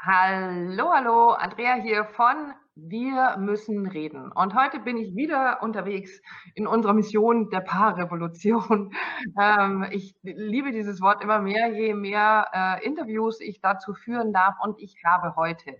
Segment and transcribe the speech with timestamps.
[0.00, 4.30] Hallo, hallo, Andrea hier von Wir müssen reden.
[4.30, 6.22] Und heute bin ich wieder unterwegs
[6.54, 8.94] in unserer Mission der Paarrevolution.
[9.40, 14.54] Ähm, ich liebe dieses Wort immer mehr, je mehr äh, Interviews ich dazu führen darf.
[14.62, 15.76] Und ich habe heute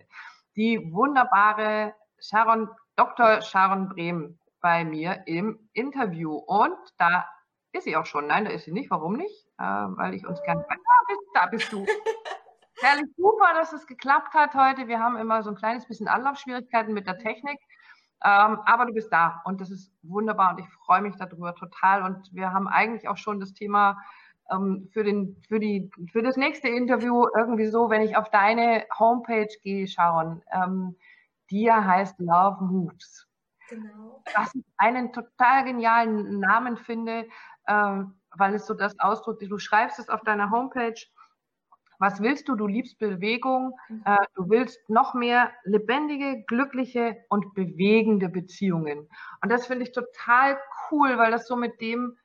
[0.57, 3.41] die wunderbare Sharon, Dr.
[3.43, 6.35] Sharon Brehm bei mir im Interview.
[6.35, 7.25] Und da
[7.71, 8.27] ist sie auch schon.
[8.27, 8.91] Nein, da ist sie nicht.
[8.91, 9.47] Warum nicht?
[9.59, 10.67] Äh, weil ich uns gerne.
[11.09, 11.87] Bist, da bist du.
[12.81, 14.87] Herrlich, super, dass es geklappt hat heute.
[14.87, 17.59] Wir haben immer so ein kleines bisschen Anlaufschwierigkeiten mit der Technik.
[18.25, 22.03] Ähm, aber du bist da und das ist wunderbar und ich freue mich darüber total.
[22.03, 23.99] Und wir haben eigentlich auch schon das Thema
[24.51, 28.85] ähm, für, den, für, die, für das nächste Interview irgendwie so, wenn ich auf deine
[28.99, 30.97] Homepage gehe, Sharon, ähm,
[31.51, 33.27] die ja heißt Love Moves.
[33.69, 34.23] Genau.
[34.35, 37.29] Was ich einen total genialen Namen finde,
[37.67, 40.95] ähm, weil es so das ausdrückt, du schreibst es auf deiner Homepage
[41.99, 42.55] was willst du?
[42.55, 43.77] Du liebst Bewegung.
[43.89, 44.03] Mhm.
[44.05, 49.09] Äh, du willst noch mehr lebendige, glückliche und bewegende Beziehungen.
[49.43, 50.59] Und das finde ich total
[50.91, 52.17] cool, weil das so mit dem,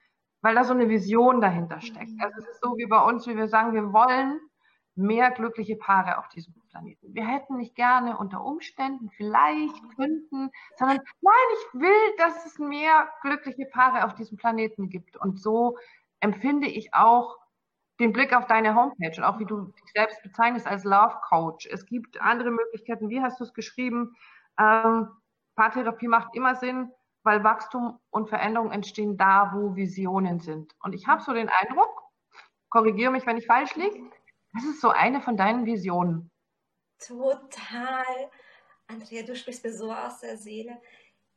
[0.42, 2.11] weil da so eine Vision dahinter steckt.
[2.11, 2.22] Mhm.
[2.22, 4.39] Also es ist so wie bei uns, wie wir sagen, wir wollen
[4.95, 7.14] mehr glückliche Paare auf diesem Planeten.
[7.14, 13.09] Wir hätten nicht gerne unter Umständen, vielleicht könnten, sondern nein, ich will, dass es mehr
[13.22, 15.17] glückliche Paare auf diesem Planeten gibt.
[15.17, 15.78] Und so
[16.20, 17.38] empfinde ich auch
[18.04, 21.68] den Blick auf deine Homepage und auch wie du dich selbst bezeichnest als Love Coach.
[21.68, 23.10] Es gibt andere Möglichkeiten.
[23.10, 24.16] Wie hast du es geschrieben?
[24.60, 25.08] Ähm,
[25.56, 26.92] Paartherapie macht immer Sinn,
[27.23, 30.76] weil Wachstum und Veränderung entstehen da, wo Visionen sind.
[30.82, 32.04] Und ich habe so den Eindruck,
[32.70, 34.12] korrigiere mich, wenn ich falsch liege,
[34.54, 36.30] das ist so eine von deinen Visionen.
[37.00, 38.30] Total.
[38.88, 40.82] Andrea, du sprichst mir so aus der Seele.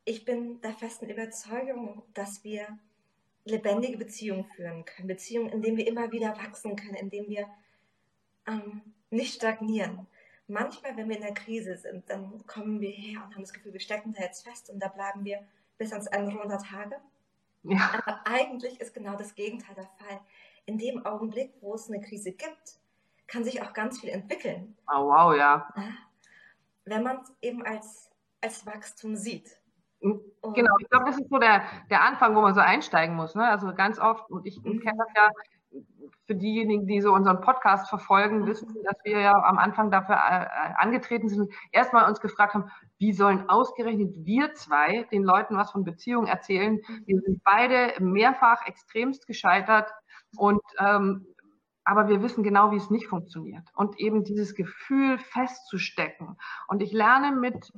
[0.03, 2.77] Ich bin der festen Überzeugung, dass wir
[3.49, 5.07] lebendige Beziehungen führen können.
[5.07, 7.47] Beziehungen, in denen wir immer wieder wachsen können, in denen wir
[8.47, 10.07] ähm, nicht stagnieren.
[10.47, 13.73] Manchmal, wenn wir in der Krise sind, dann kommen wir her und haben das Gefühl,
[13.73, 15.43] wir stecken da jetzt fest und da bleiben wir
[15.77, 16.95] bis ans Ende unserer Tage.
[17.63, 18.01] Ja.
[18.05, 20.21] Aber eigentlich ist genau das Gegenteil der Fall.
[20.65, 22.79] In dem Augenblick, wo es eine Krise gibt,
[23.27, 24.77] kann sich auch ganz viel entwickeln.
[24.87, 25.73] Oh, wow, ja.
[26.85, 28.09] Wenn man es eben als,
[28.39, 29.56] als Wachstum sieht.
[30.01, 33.35] Genau, ich glaube, das ist so der, der Anfang, wo man so einsteigen muss.
[33.35, 33.47] Ne?
[33.47, 34.79] Also ganz oft, und ich mhm.
[34.79, 35.29] kenne das ja
[36.25, 40.73] für diejenigen, die so unseren Podcast verfolgen, wissen, dass wir ja am Anfang dafür äh,
[40.77, 45.83] angetreten sind, erstmal uns gefragt haben, wie sollen ausgerechnet wir zwei den Leuten was von
[45.83, 46.79] Beziehungen erzählen?
[47.05, 49.89] Wir sind beide mehrfach extremst gescheitert
[50.35, 51.25] und ähm,
[51.85, 53.63] aber wir wissen genau, wie es nicht funktioniert.
[53.73, 56.37] Und eben dieses Gefühl festzustecken.
[56.67, 57.71] Und ich lerne mit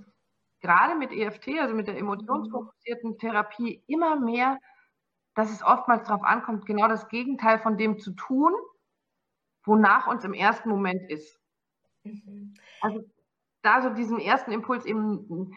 [0.61, 4.59] gerade mit EFT, also mit der emotionsfokussierten Therapie, immer mehr,
[5.35, 8.53] dass es oftmals darauf ankommt, genau das Gegenteil von dem zu tun,
[9.63, 11.39] wonach uns im ersten Moment ist.
[12.03, 12.55] Mhm.
[12.81, 13.03] Also
[13.61, 15.53] da so diesen ersten Impuls eben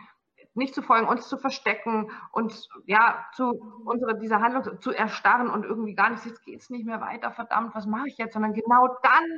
[0.55, 3.53] nicht zu folgen, uns zu verstecken, uns ja zu
[3.85, 7.75] unserer dieser Handlung zu erstarren und irgendwie gar nicht, jetzt geht's nicht mehr weiter, verdammt,
[7.75, 9.37] was mache ich jetzt, sondern genau dann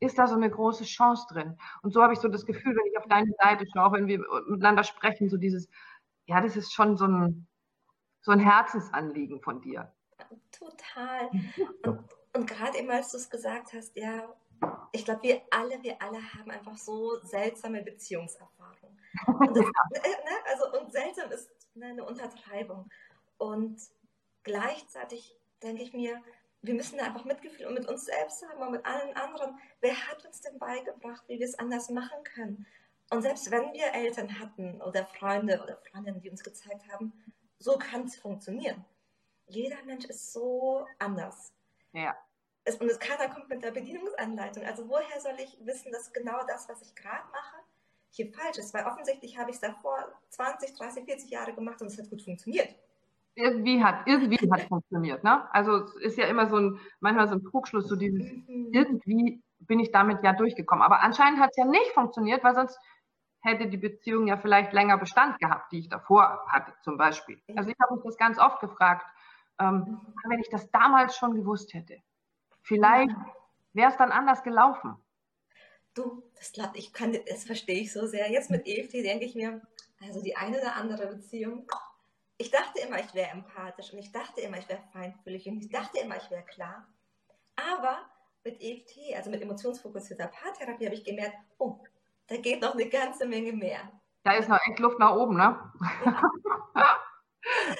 [0.00, 1.58] ist da so eine große Chance drin.
[1.82, 4.20] Und so habe ich so das Gefühl, wenn ich auf deine Seite schaue, wenn wir
[4.46, 5.68] miteinander sprechen, so dieses,
[6.26, 7.46] ja, das ist schon so ein,
[8.20, 9.92] so ein Herzensanliegen von dir.
[10.52, 11.30] Total.
[11.84, 12.04] Und,
[12.34, 14.28] und gerade immer, als du es gesagt hast, ja,
[14.92, 18.98] ich glaube, wir alle, wir alle haben einfach so seltsame Beziehungserfahrungen.
[19.26, 22.88] Und, das, ne, ne, also, und seltsam ist ne, eine Untertreibung.
[23.38, 23.80] Und
[24.42, 26.20] gleichzeitig denke ich mir,
[26.62, 29.58] wir müssen einfach Mitgefühl und mit uns selbst haben und mit allen anderen.
[29.80, 32.66] Wer hat uns denn beigebracht, wie wir es anders machen können?
[33.10, 37.12] Und selbst wenn wir Eltern hatten oder Freunde oder Freundinnen, die uns gezeigt haben,
[37.58, 38.84] so kann es funktionieren.
[39.46, 41.52] Jeder Mensch ist so anders.
[41.92, 42.16] Ja.
[42.64, 44.64] Es, und es, keiner kommt mit der Bedienungsanleitung.
[44.64, 47.56] Also woher soll ich wissen, dass genau das, was ich gerade mache,
[48.10, 48.74] hier falsch ist?
[48.74, 52.20] Weil offensichtlich habe ich es davor 20, 30, 40 Jahre gemacht und es hat gut
[52.20, 52.74] funktioniert
[53.38, 55.48] irgendwie hat, irgendwie hat funktioniert, ne?
[55.54, 58.32] Also es ist ja immer so ein, manchmal so ein Trugschluss, so dieses,
[58.72, 60.82] irgendwie bin ich damit ja durchgekommen.
[60.82, 62.78] Aber anscheinend hat es ja nicht funktioniert, weil sonst
[63.40, 67.40] hätte die Beziehung ja vielleicht länger Bestand gehabt, die ich davor hatte, zum Beispiel.
[67.54, 69.06] Also ich habe mich das ganz oft gefragt,
[69.60, 71.98] ähm, wenn ich das damals schon gewusst hätte,
[72.62, 73.14] vielleicht
[73.72, 74.96] wäre es dann anders gelaufen.
[75.94, 78.30] Du, das, das verstehe ich so sehr.
[78.30, 79.62] Jetzt mit EFT denke ich mir,
[80.00, 81.66] also die eine oder andere Beziehung,
[82.38, 85.70] ich dachte immer, ich wäre empathisch und ich dachte immer, ich wäre feinfühlig und ich
[85.70, 86.86] dachte immer, ich wäre klar.
[87.56, 87.98] Aber
[88.44, 91.84] mit EFT, also mit emotionsfokussierter Paartherapie, habe ich gemerkt, oh,
[92.28, 93.80] da geht noch eine ganze Menge mehr.
[94.22, 95.72] Da ist noch echt Luft nach oben, ne?
[96.74, 97.00] Ja.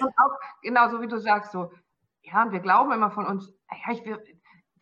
[0.00, 1.70] und auch, genau so wie du sagst, so,
[2.22, 4.02] ja, und wir glauben immer von uns, ja, ich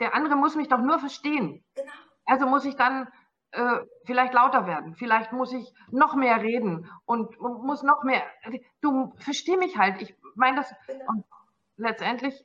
[0.00, 1.64] der andere muss mich doch nur verstehen.
[1.74, 1.92] Genau.
[2.26, 3.08] Also muss ich dann
[3.56, 8.22] äh, vielleicht lauter werden, vielleicht muss ich noch mehr reden und muss noch mehr.
[8.80, 10.00] Du versteh mich halt.
[10.02, 10.74] Ich meine das.
[10.86, 11.04] Genau.
[11.08, 11.24] Und
[11.76, 12.44] letztendlich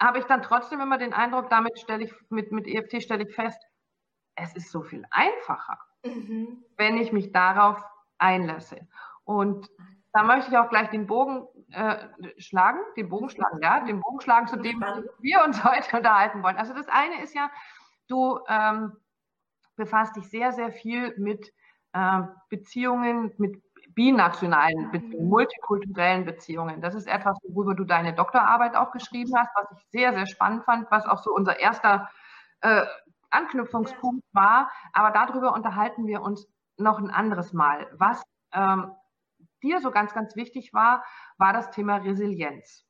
[0.00, 3.34] habe ich dann trotzdem immer den Eindruck, damit stelle ich mit, mit EFT stelle ich
[3.34, 3.60] fest,
[4.36, 6.64] es ist so viel einfacher, mhm.
[6.76, 7.82] wenn ich mich darauf
[8.18, 8.86] einlasse.
[9.24, 9.70] Und
[10.12, 11.96] da möchte ich auch gleich den Bogen äh,
[12.38, 14.84] schlagen, den Bogen schlagen, ja, den Bogen schlagen zu dem,
[15.20, 16.56] wir uns heute unterhalten wollen.
[16.56, 17.50] Also das eine ist ja,
[18.08, 18.96] du ähm,
[19.76, 21.52] befasst dich sehr, sehr viel mit
[21.92, 23.62] äh, Beziehungen, mit
[23.94, 26.80] binationalen Beziehungen, multikulturellen Beziehungen.
[26.80, 30.64] Das ist etwas, worüber du deine Doktorarbeit auch geschrieben hast, was ich sehr, sehr spannend
[30.64, 32.10] fand, was auch so unser erster
[32.60, 32.84] äh,
[33.30, 34.70] Anknüpfungspunkt war.
[34.92, 37.86] Aber darüber unterhalten wir uns noch ein anderes Mal.
[37.92, 38.22] Was
[38.52, 38.92] ähm,
[39.62, 41.04] dir so ganz, ganz wichtig war,
[41.38, 42.84] war das Thema Resilienz.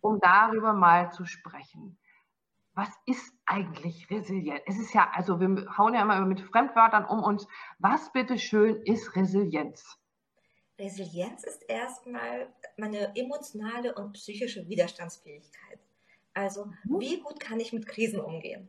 [0.00, 1.98] Um darüber mal zu sprechen.
[2.76, 4.60] Was ist eigentlich resilient?
[4.66, 7.48] Es ist ja, also wir hauen ja immer mit Fremdwörtern um uns.
[7.78, 9.98] Was bitteschön ist Resilienz?
[10.78, 15.80] Resilienz ist erstmal meine emotionale und psychische Widerstandsfähigkeit.
[16.34, 17.00] Also, mhm.
[17.00, 18.68] wie gut kann ich mit Krisen umgehen?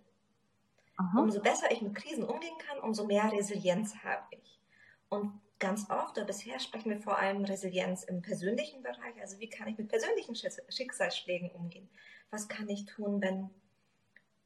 [0.95, 1.19] Aha.
[1.19, 4.61] Umso besser ich mit Krisen umgehen kann, umso mehr Resilienz habe ich.
[5.09, 9.19] Und ganz oft oder bisher sprechen wir vor allem Resilienz im persönlichen Bereich.
[9.19, 11.89] Also wie kann ich mit persönlichen Schicksalsschlägen umgehen?
[12.31, 13.49] Was kann ich tun, wenn,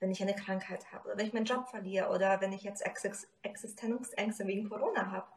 [0.01, 2.83] wenn ich eine Krankheit habe oder wenn ich meinen Job verliere oder wenn ich jetzt
[3.43, 5.27] Existenzängste wegen Corona habe?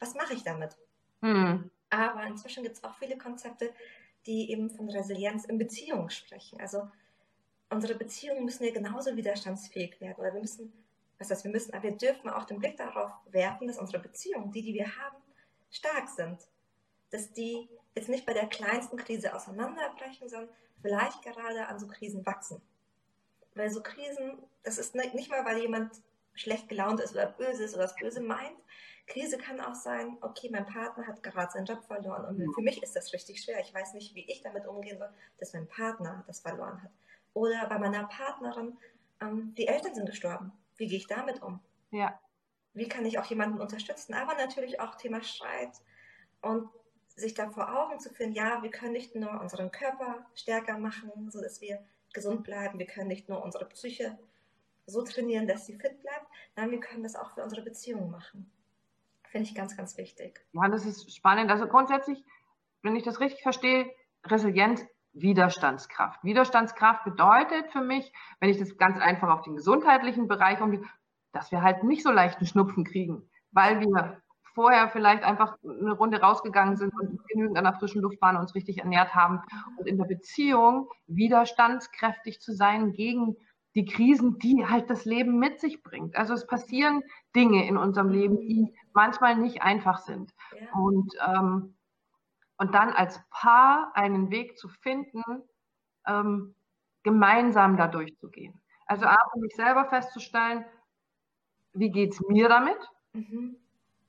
[0.00, 0.76] Was mache ich damit?
[1.20, 1.70] Mhm.
[1.90, 3.72] Aber inzwischen gibt es auch viele Konzepte,
[4.26, 6.58] die eben von Resilienz in Beziehungen sprechen.
[6.58, 6.88] Also
[7.68, 10.16] unsere Beziehungen müssen ja genauso widerstandsfähig werden.
[10.16, 10.72] Oder wir müssen,
[11.18, 14.50] was heißt, wir müssen, aber wir dürfen auch den Blick darauf werfen, dass unsere Beziehungen,
[14.50, 15.16] die, die wir haben,
[15.70, 16.38] stark sind.
[17.10, 20.48] Dass die jetzt nicht bei der kleinsten Krise auseinanderbrechen, sondern
[20.80, 22.62] vielleicht gerade an so Krisen wachsen.
[23.54, 25.92] Weil so Krisen, das ist nicht mal, weil jemand
[26.34, 28.56] schlecht gelaunt ist oder böse ist oder das Böse meint.
[29.06, 32.82] Krise kann auch sein, okay, mein Partner hat gerade seinen Job verloren und für mich
[32.82, 33.60] ist das richtig schwer.
[33.60, 36.90] Ich weiß nicht, wie ich damit umgehen soll, dass mein Partner das verloren hat.
[37.34, 38.76] Oder bei meiner Partnerin,
[39.20, 40.52] ähm, die Eltern sind gestorben.
[40.76, 41.60] Wie gehe ich damit um?
[41.90, 42.18] Ja
[42.74, 45.70] wie kann ich auch jemanden unterstützen, aber natürlich auch Thema Streit
[46.42, 46.68] und
[47.16, 51.30] sich da vor Augen zu führen, ja, wir können nicht nur unseren Körper stärker machen,
[51.30, 51.78] sodass wir
[52.14, 54.18] gesund bleiben, wir können nicht nur unsere Psyche
[54.86, 56.26] so trainieren, dass sie fit bleibt,
[56.56, 58.50] nein, wir können das auch für unsere Beziehungen machen.
[59.24, 60.44] Finde ich ganz, ganz wichtig.
[60.52, 61.50] Ja, das ist spannend.
[61.50, 62.22] Also grundsätzlich,
[62.82, 63.90] wenn ich das richtig verstehe,
[64.24, 66.22] Resilienz, Widerstandskraft.
[66.24, 70.82] Widerstandskraft bedeutet für mich, wenn ich das ganz einfach auf den gesundheitlichen Bereich umgehe,
[71.32, 74.20] dass wir halt nicht so leichten Schnupfen kriegen, weil wir
[74.54, 78.42] vorher vielleicht einfach eine Runde rausgegangen sind und genügend an der frischen Luft waren und
[78.42, 79.42] uns richtig ernährt haben
[79.76, 83.36] und in der Beziehung widerstandskräftig zu sein gegen
[83.74, 86.16] die Krisen, die halt das Leben mit sich bringt.
[86.16, 87.02] Also es passieren
[87.34, 90.32] Dinge in unserem Leben, die manchmal nicht einfach sind.
[90.58, 90.72] Ja.
[90.78, 91.76] Und, ähm,
[92.56, 95.22] und dann als Paar einen Weg zu finden,
[96.06, 96.54] ähm,
[97.02, 98.60] gemeinsam da durchzugehen.
[98.86, 100.64] Also A, für mich selber festzustellen,
[101.72, 102.78] wie geht es mir damit?
[103.12, 103.56] Mhm.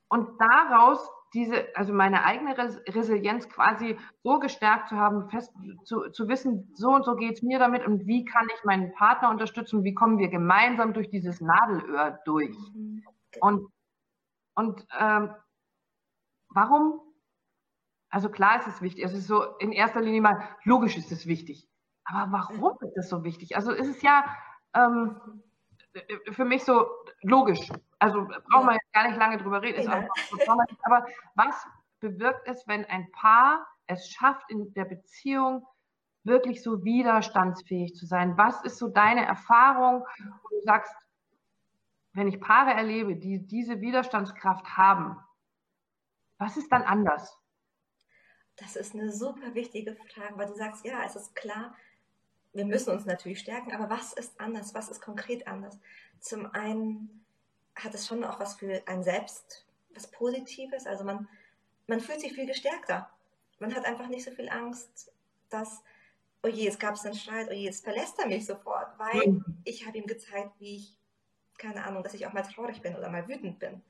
[0.08, 5.52] Und daraus diese, also meine eigene Resilienz quasi so gestärkt zu haben, fest
[5.84, 8.92] zu, zu wissen, so und so geht es mir damit und wie kann ich meinen
[8.94, 12.56] Partner unterstützen, wie kommen wir gemeinsam durch dieses Nadelöhr durch.
[12.74, 13.04] Mhm.
[13.40, 13.68] Und,
[14.54, 15.34] und ähm,
[16.48, 17.00] warum?
[18.08, 21.26] Also klar ist es wichtig, es ist so in erster Linie mal, logisch ist es
[21.26, 21.68] wichtig.
[22.04, 23.56] Aber warum ist es so wichtig?
[23.56, 24.24] Also ist es ja,
[24.74, 25.20] ähm,
[26.30, 26.86] für mich so
[27.22, 27.68] logisch.
[27.98, 29.82] Also brauchen wir jetzt gar nicht lange drüber reden.
[29.82, 30.08] Ja.
[30.82, 31.66] aber was
[32.00, 35.66] bewirkt es, wenn ein Paar es schafft, in der Beziehung
[36.24, 38.36] wirklich so widerstandsfähig zu sein?
[38.36, 40.04] Was ist so deine Erfahrung,
[40.42, 40.92] wo du sagst,
[42.12, 45.18] wenn ich Paare erlebe, die diese Widerstandskraft haben,
[46.38, 47.38] was ist dann anders?
[48.56, 51.74] Das ist eine super wichtige Frage, weil du sagst, ja, es ist klar,
[52.54, 54.74] wir müssen uns natürlich stärken, aber was ist anders?
[54.74, 55.78] Was ist konkret anders?
[56.20, 57.25] Zum einen
[57.76, 60.86] hat es schon auch was für ein Selbst, was Positives.
[60.86, 61.28] Also man,
[61.86, 63.08] man fühlt sich viel gestärkter.
[63.58, 65.12] Man hat einfach nicht so viel Angst,
[65.50, 65.82] dass,
[66.42, 69.44] oh je, es gab einen Streit, oh je, jetzt verlässt er mich sofort, weil mhm.
[69.64, 70.96] ich habe ihm gezeigt, wie ich,
[71.58, 73.82] keine Ahnung, dass ich auch mal traurig bin oder mal wütend bin.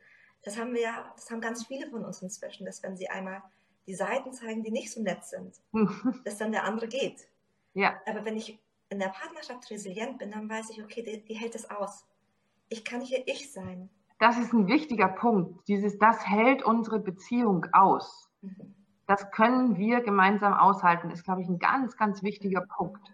[0.42, 3.42] Das haben wir ja, das haben ganz viele von uns inzwischen, dass wenn sie einmal
[3.86, 5.60] die Seiten zeigen, die nicht so nett sind,
[6.24, 7.28] dass dann der andere geht.
[7.74, 8.00] Ja.
[8.06, 11.54] Aber wenn ich in der Partnerschaft resilient bin, dann weiß ich, okay, die, die hält
[11.54, 12.04] es aus.
[12.68, 13.90] Ich kann hier ich sein.
[14.18, 15.68] Das ist ein wichtiger Punkt.
[15.68, 18.30] Dieses, das hält unsere Beziehung aus.
[18.40, 18.74] Mhm.
[19.06, 23.12] Das können wir gemeinsam aushalten, ist, glaube ich, ein ganz, ganz wichtiger Punkt.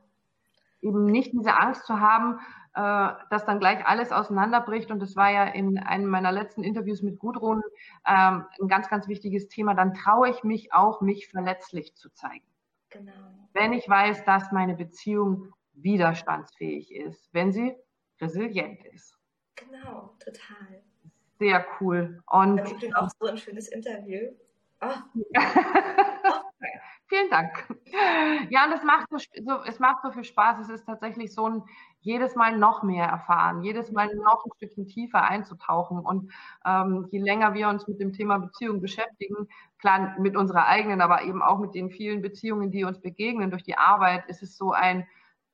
[0.81, 2.39] Eben nicht diese Angst zu haben,
[2.75, 4.91] äh, dass dann gleich alles auseinanderbricht.
[4.91, 7.63] Und das war ja in einem meiner letzten Interviews mit Gudrun
[8.07, 9.75] ähm, ein ganz, ganz wichtiges Thema.
[9.75, 12.47] Dann traue ich mich auch, mich verletzlich zu zeigen.
[12.89, 13.13] Genau.
[13.53, 17.75] Wenn ich weiß, dass meine Beziehung widerstandsfähig ist, wenn sie
[18.21, 19.19] resilient ist.
[19.65, 20.83] Genau, total.
[21.39, 22.23] Sehr cool.
[22.31, 24.31] Und das auch so ein schönes Interview.
[24.85, 24.89] Oh.
[27.13, 27.69] Vielen Dank.
[28.49, 30.61] Ja, und es macht so, so, es macht so viel Spaß.
[30.61, 31.63] Es ist tatsächlich so ein
[32.01, 35.99] jedes Mal noch mehr erfahren, jedes Mal noch ein Stückchen tiefer einzutauchen.
[35.99, 36.33] Und
[36.65, 39.47] ähm, je länger wir uns mit dem Thema Beziehung beschäftigen,
[39.79, 43.63] klar mit unserer eigenen, aber eben auch mit den vielen Beziehungen, die uns begegnen durch
[43.63, 45.07] die Arbeit, ist es so ein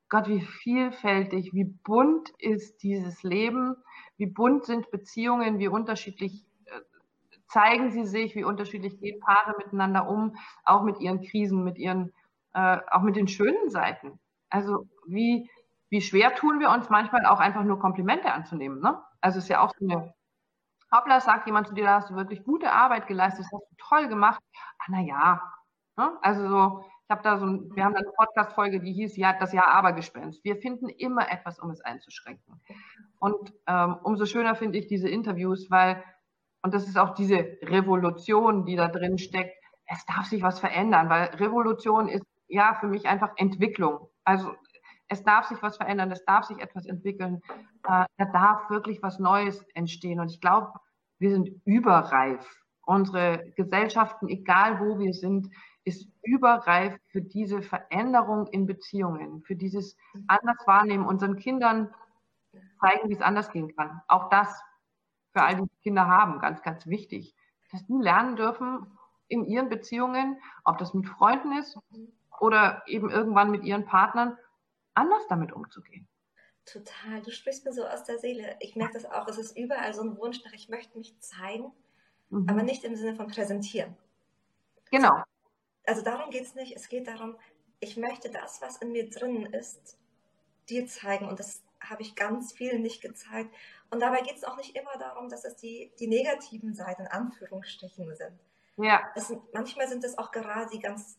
[0.07, 3.75] Gott, wie vielfältig, wie bunt ist dieses Leben,
[4.19, 6.45] wie bunt sind Beziehungen, wie unterschiedlich
[7.49, 12.13] zeigen sie sich, wie unterschiedlich gehen Paare miteinander um, auch mit ihren Krisen, mit ihren,
[12.53, 14.19] äh, auch mit den schönen Seiten.
[14.49, 15.49] Also wie,
[15.89, 18.79] wie schwer tun wir uns manchmal auch einfach nur Komplimente anzunehmen.
[18.79, 19.01] Ne?
[19.19, 20.13] Also es ist ja auch so eine,
[20.91, 23.75] hoppla, sagt jemand zu dir, da hast du wirklich gute Arbeit geleistet, das hast du
[23.77, 24.41] toll gemacht.
[24.79, 25.41] Ah, na ja.
[25.97, 26.17] Ne?
[26.21, 29.51] Also so, ich habe da so ein, wir haben eine Podcast-Folge, die hieß, ja, das
[29.51, 30.43] Jahr Abergespenst.
[30.43, 32.61] Wir finden immer etwas, um es einzuschränken.
[33.17, 36.03] Und ähm, umso schöner finde ich diese Interviews, weil
[36.61, 39.55] und das ist auch diese Revolution, die da drin steckt.
[39.87, 44.07] Es darf sich was verändern, weil Revolution ist ja für mich einfach Entwicklung.
[44.23, 44.53] Also
[45.07, 47.41] es darf sich was verändern, es darf sich etwas entwickeln,
[47.87, 50.19] äh, da darf wirklich was Neues entstehen.
[50.19, 50.73] Und ich glaube,
[51.17, 52.45] wir sind überreif.
[52.85, 55.47] Unsere Gesellschaften, egal wo wir sind,
[55.83, 59.95] ist überreif für diese Veränderung in Beziehungen, für dieses
[60.27, 61.93] anders wahrnehmen, unseren Kindern
[62.79, 64.01] zeigen, wie es anders gehen kann.
[64.07, 64.61] Auch das
[65.33, 67.35] für all die Kinder haben, ganz, ganz wichtig,
[67.71, 71.77] dass die lernen dürfen in ihren Beziehungen, ob das mit Freunden ist
[72.39, 74.37] oder eben irgendwann mit ihren Partnern,
[74.95, 76.07] anders damit umzugehen.
[76.65, 78.55] Total, du sprichst mir so aus der Seele.
[78.59, 81.71] Ich merke das auch, es ist überall so ein Wunsch nach, ich möchte mich zeigen,
[82.29, 82.47] mhm.
[82.49, 83.95] aber nicht im Sinne von präsentieren.
[84.91, 85.23] Genau.
[85.89, 87.35] Also darum geht es nicht, es geht darum,
[87.79, 89.97] ich möchte das, was in mir drin ist,
[90.69, 93.51] dir zeigen und das habe ich ganz viel nicht gezeigt.
[93.89, 97.07] Und dabei geht es auch nicht immer darum, dass es die, die negativen Seiten in
[97.07, 98.39] Anführungsstrichen sind.
[98.77, 99.01] Ja.
[99.15, 101.17] Sind, manchmal sind es auch gerade die ganz,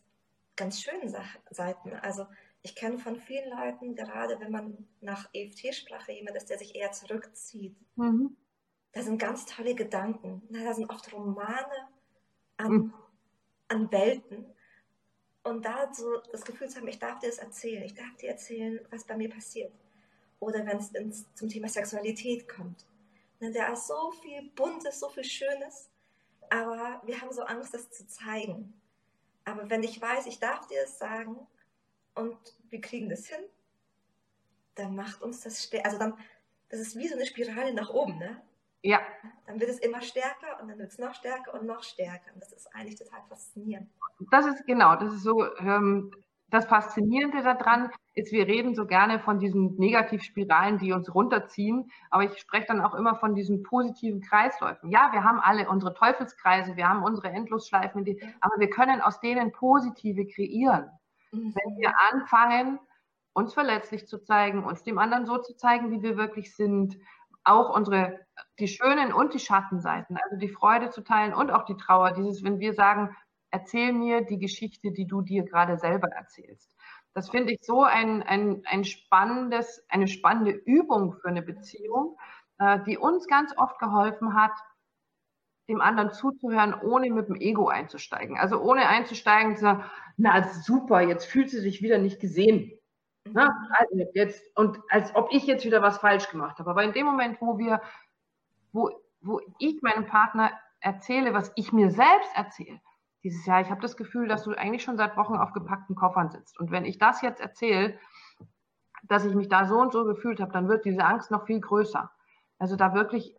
[0.55, 1.13] ganz schönen
[1.49, 1.93] Seiten.
[1.95, 2.25] Also
[2.61, 6.93] ich kenne von vielen Leuten, gerade wenn man nach EFT-Sprache jemand ist, der sich eher
[6.93, 8.37] zurückzieht, mhm.
[8.93, 10.43] da sind ganz tolle Gedanken.
[10.49, 11.89] Da sind oft Romane
[12.55, 12.93] an, mhm.
[13.67, 14.45] an Welten.
[15.43, 18.29] Und da so das Gefühl zu haben, ich darf dir das erzählen, ich darf dir
[18.29, 19.71] erzählen, was bei mir passiert
[20.39, 20.77] oder wenn
[21.09, 22.85] es zum Thema Sexualität kommt.
[23.39, 25.89] Ne, da ist so viel Buntes, so viel Schönes,
[26.49, 28.73] aber wir haben so Angst, das zu zeigen.
[29.45, 31.35] Aber wenn ich weiß, ich darf dir das sagen
[32.13, 32.37] und
[32.69, 33.43] wir kriegen das hin,
[34.75, 36.17] dann macht uns das, also dann,
[36.69, 38.41] das ist wie so eine Spirale nach oben, ne?
[38.83, 38.99] Ja.
[39.45, 42.33] Dann wird es immer stärker und dann wird es noch stärker und noch stärker.
[42.33, 43.89] Und das ist eigentlich total faszinierend.
[44.31, 46.11] Das ist genau, das ist so, ähm,
[46.51, 52.25] das Faszinierende daran ist, wir reden so gerne von diesen Negativspiralen, die uns runterziehen, aber
[52.25, 54.91] ich spreche dann auch immer von diesen positiven Kreisläufen.
[54.91, 59.21] Ja, wir haben alle unsere Teufelskreise, wir haben unsere Endlosschleifen, die, aber wir können aus
[59.21, 60.89] denen positive kreieren.
[61.31, 61.55] Mhm.
[61.55, 62.79] Wenn wir anfangen,
[63.33, 66.97] uns verletzlich zu zeigen, uns dem anderen so zu zeigen, wie wir wirklich sind,
[67.43, 68.19] auch unsere,
[68.59, 72.43] die schönen und die Schattenseiten, also die Freude zu teilen und auch die Trauer, dieses,
[72.43, 73.15] wenn wir sagen,
[73.51, 76.75] erzähl mir die Geschichte, die du dir gerade selber erzählst.
[77.13, 82.17] Das finde ich so ein, ein, ein spannendes, eine spannende Übung für eine Beziehung,
[82.59, 84.53] äh, die uns ganz oft geholfen hat,
[85.67, 88.37] dem anderen zuzuhören, ohne mit dem Ego einzusteigen.
[88.37, 89.83] Also ohne einzusteigen zu sagen,
[90.17, 92.71] na super, jetzt fühlt sie sich wieder nicht gesehen.
[93.25, 93.67] Na, mhm.
[93.71, 96.69] also jetzt, und als ob ich jetzt wieder was falsch gemacht habe.
[96.69, 97.81] Aber in dem Moment, wo wir,
[98.71, 98.89] wo,
[99.21, 102.81] wo ich meinem Partner erzähle, was ich mir selbst erzähle,
[103.23, 106.31] dieses Jahr, ich habe das Gefühl, dass du eigentlich schon seit Wochen auf gepackten Koffern
[106.31, 106.59] sitzt.
[106.59, 107.99] Und wenn ich das jetzt erzähle,
[109.03, 111.59] dass ich mich da so und so gefühlt habe, dann wird diese Angst noch viel
[111.59, 112.11] größer.
[112.57, 113.35] Also da wirklich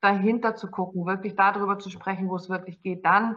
[0.00, 3.36] dahinter zu gucken, wirklich darüber zu sprechen, wo es wirklich geht, dann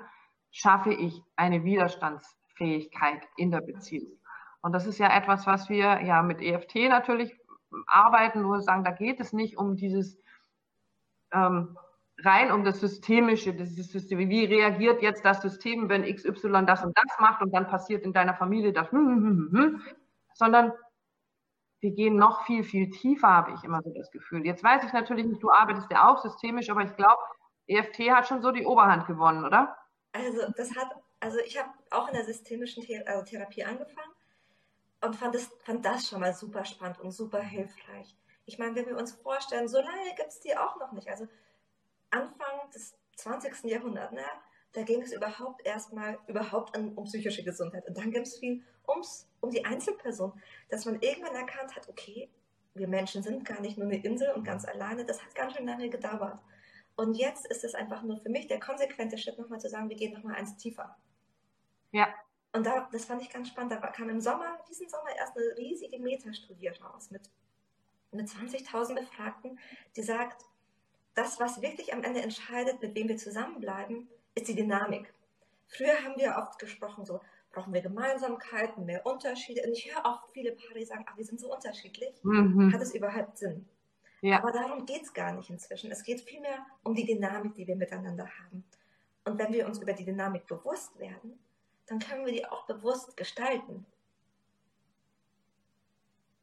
[0.52, 4.21] schaffe ich eine Widerstandsfähigkeit in der Beziehung.
[4.62, 7.36] Und das ist ja etwas, was wir ja mit EFT natürlich
[7.88, 10.22] arbeiten, wo wir sagen, da geht es nicht um dieses
[11.34, 11.78] ähm,
[12.20, 14.20] rein um das Systemische, das System.
[14.20, 18.14] Wie reagiert jetzt das System, wenn XY das und das macht und dann passiert in
[18.14, 19.82] deiner Familie das, hm, hm, hm,
[20.34, 20.74] sondern
[21.80, 24.46] wir gehen noch viel, viel tiefer, habe ich immer so das Gefühl.
[24.46, 27.22] Jetzt weiß ich natürlich nicht, du arbeitest ja auch systemisch, aber ich glaube,
[27.68, 29.76] EFT hat schon so die Oberhand gewonnen, oder?
[30.12, 30.92] Also das hat,
[31.22, 34.12] also ich habe auch in der systemischen The also Therapie angefangen
[35.02, 38.16] und fand das, fand das schon mal super spannend und super hilfreich
[38.46, 41.08] ich meine, wenn wir uns vorstellen, so lange gibt es die auch noch nicht.
[41.08, 41.28] Also
[42.10, 43.64] Anfang des 20.
[43.64, 44.26] Jahrhunderts, ne,
[44.74, 47.88] da ging es überhaupt erstmal überhaupt an, um psychische Gesundheit.
[47.88, 50.34] Und dann ging es viel ums, um die Einzelperson,
[50.70, 52.30] dass man irgendwann erkannt hat, okay,
[52.74, 55.06] wir Menschen sind gar nicht nur eine Insel und ganz alleine.
[55.06, 56.40] Das hat ganz schön lange gedauert.
[56.96, 59.96] Und jetzt ist es einfach nur für mich der konsequente Schritt, nochmal zu sagen, wir
[59.96, 60.98] gehen nochmal eins tiefer.
[61.92, 62.14] Ja.
[62.54, 63.72] Und da, das fand ich ganz spannend.
[63.72, 67.30] Da kam im Sommer, diesen Sommer erst eine riesige Metastudie raus mit,
[68.12, 69.58] mit 20.000 Befragten,
[69.96, 70.46] die sagt,
[71.16, 75.14] das, was wirklich am Ende entscheidet, mit wem wir zusammenbleiben, ist die Dynamik.
[75.68, 79.62] Früher haben wir oft gesprochen, so brauchen wir Gemeinsamkeiten, mehr Unterschiede.
[79.66, 82.14] Und ich höre oft viele Paare, die sagen, ach, wir sind so unterschiedlich.
[82.24, 82.74] Mhm.
[82.74, 83.68] Hat es überhaupt Sinn?
[84.22, 84.38] Ja.
[84.38, 85.92] Aber darum geht es gar nicht inzwischen.
[85.92, 88.64] Es geht vielmehr um die Dynamik, die wir miteinander haben.
[89.26, 91.40] Und wenn wir uns über die Dynamik bewusst werden,
[91.92, 93.86] dann können wir die auch bewusst gestalten.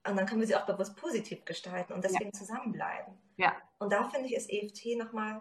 [0.06, 2.32] Und dann können wir sie auch bewusst positiv gestalten und deswegen ja.
[2.32, 3.14] zusammenbleiben.
[3.36, 3.56] Ja.
[3.78, 5.40] Und da finde ich, ist EFT nochmal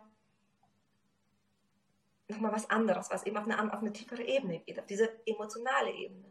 [2.29, 5.09] noch mal was anderes, was eben auf eine, auf eine tiefere Ebene geht, auf diese
[5.25, 6.25] emotionale Ebene.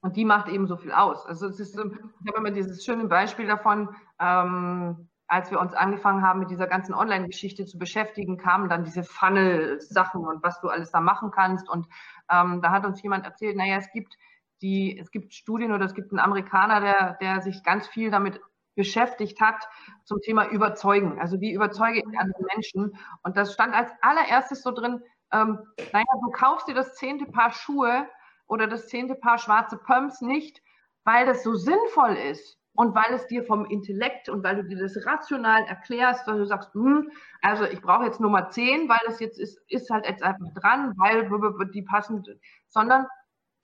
[0.00, 1.26] Und die macht eben so viel aus.
[1.26, 6.22] Also es ist, ich habe immer dieses schöne Beispiel davon, ähm, als wir uns angefangen
[6.22, 10.90] haben, mit dieser ganzen Online-Geschichte zu beschäftigen, kamen dann diese Funnel-Sachen und was du alles
[10.90, 11.68] da machen kannst.
[11.68, 11.86] Und
[12.28, 14.16] ähm, da hat uns jemand erzählt, naja, es gibt
[14.60, 18.40] die, es gibt Studien oder es gibt einen Amerikaner, der, der sich ganz viel damit
[18.74, 19.68] beschäftigt hat
[20.04, 21.20] zum Thema Überzeugen.
[21.20, 22.98] Also wie überzeuge ich andere Menschen?
[23.22, 25.00] Und das stand als allererstes so drin,
[25.32, 25.60] ähm,
[25.92, 28.08] naja, du kaufst dir das zehnte Paar Schuhe
[28.48, 30.60] oder das zehnte Paar schwarze Pumps nicht,
[31.04, 34.78] weil das so sinnvoll ist, und weil es dir vom Intellekt und weil du dir
[34.78, 37.10] das rational erklärst, weil du sagst, hm,
[37.42, 40.94] also ich brauche jetzt Nummer 10, weil das jetzt ist, ist halt jetzt einfach dran,
[40.96, 41.28] weil
[41.74, 42.24] die passen,
[42.70, 43.06] sondern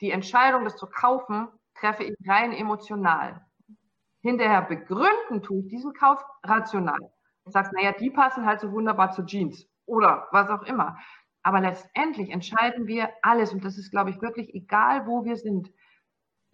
[0.03, 3.41] die Entscheidung, das zu kaufen, treffe ich rein emotional.
[4.21, 7.01] Hinterher begründen tue ich diesen Kauf rational.
[7.47, 10.99] Du sagst, naja, die passen halt so wunderbar zu Jeans oder was auch immer.
[11.43, 15.73] Aber letztendlich entscheiden wir alles und das ist, glaube ich, wirklich egal, wo wir sind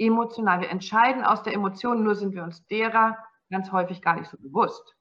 [0.07, 0.61] emotional.
[0.61, 3.19] Wir entscheiden aus der Emotion, nur sind wir uns derer
[3.51, 4.97] ganz häufig gar nicht so bewusst.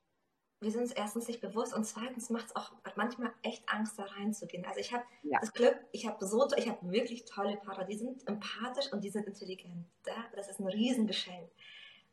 [0.60, 4.04] Wir sind uns erstens nicht bewusst und zweitens macht es auch manchmal echt Angst, da
[4.04, 4.64] reinzugehen.
[4.66, 5.40] Also ich habe ja.
[5.40, 9.10] das Glück, ich habe so, ich habe wirklich tolle Paare, die sind empathisch und die
[9.10, 9.88] sind intelligent.
[10.36, 11.50] Das ist ein Riesengeschenk.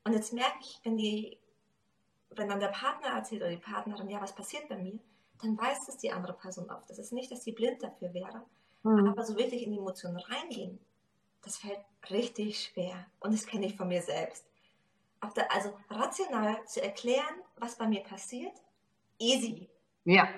[0.04, 1.38] Und jetzt merke ich, wenn die,
[2.30, 4.98] wenn dann der Partner erzählt oder die Partnerin, ja, was passiert bei mir,
[5.42, 6.88] dann weiß es die andere Person oft.
[6.88, 8.46] Das ist nicht, dass sie blind dafür wäre,
[8.82, 9.08] mhm.
[9.08, 10.80] aber so wirklich in die Emotionen reingehen
[11.42, 13.06] das fällt richtig schwer.
[13.20, 14.44] Und das kenne ich von mir selbst.
[15.36, 18.56] Der, also rational zu erklären, was bei mir passiert,
[19.18, 19.68] easy.
[20.04, 20.28] Ja.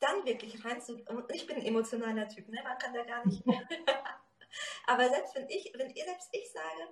[0.00, 0.96] Dann wirklich rein zu.
[1.04, 2.60] Und ich bin ein emotionaler Typ, ne?
[2.64, 3.42] Man kann da gar nicht.
[4.86, 6.88] Aber selbst wenn ich, wenn ihr selbst ich sage,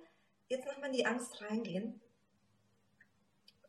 [0.47, 1.99] jetzt nochmal in die Angst reingehen,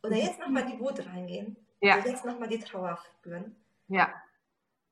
[0.02, 1.98] oder jetzt nochmal die Wut reingehen, ja.
[1.98, 3.56] oder jetzt nochmal die Trauer spüren.
[3.88, 4.14] Ja.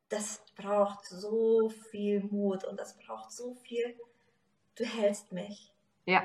[0.09, 3.99] Das braucht so viel Mut und das braucht so viel
[4.79, 5.73] du hältst mich.
[6.05, 6.23] Ja.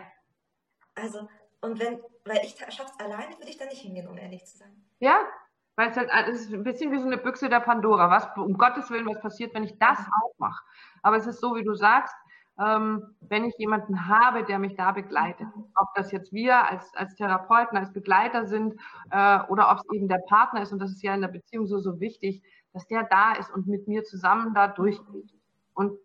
[0.96, 1.28] Also,
[1.62, 4.84] und wenn, weil ich schaff's alleine, würde ich da nicht hingehen, um ehrlich zu sein.
[5.00, 5.20] Ja,
[5.76, 8.10] weil es halt, es ist ein bisschen wie so eine Büchse der Pandora.
[8.10, 10.64] Was, um Gottes Willen, was passiert, wenn ich das auch mache?
[11.02, 12.16] Aber es ist so, wie du sagst,
[12.60, 17.16] ähm, wenn ich jemanden habe, der mich da begleitet, ob das jetzt wir als, als
[17.16, 18.76] Therapeuten, als Begleiter sind
[19.10, 21.66] äh, oder ob es eben der Partner ist, und das ist ja in der Beziehung
[21.66, 25.34] so, so wichtig, dass der da ist und mit mir zusammen da durchgeht.
[25.74, 25.98] Und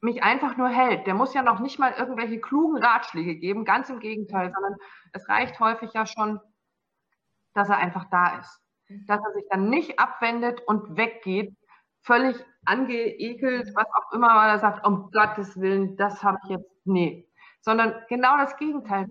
[0.00, 1.06] mich einfach nur hält.
[1.06, 4.76] Der muss ja noch nicht mal irgendwelche klugen Ratschläge geben, ganz im Gegenteil, sondern
[5.12, 6.40] es reicht häufig ja schon,
[7.54, 8.60] dass er einfach da ist.
[9.06, 11.56] Dass er sich dann nicht abwendet und weggeht,
[12.02, 16.70] völlig angeekelt, was auch immer, weil er sagt, um Gottes Willen, das habe ich jetzt,
[16.84, 17.28] nee.
[17.60, 19.06] Sondern genau das Gegenteil.